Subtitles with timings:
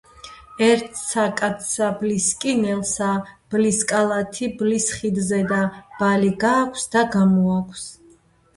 [0.67, 3.11] ერთსა კაცსა ბლისკინელსა
[3.55, 5.63] ბლის კალათი ბლის ხიდზედა
[6.03, 7.89] ბალი გააქვს და გამოაქვს.